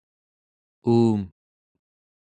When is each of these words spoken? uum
uum 0.93 1.21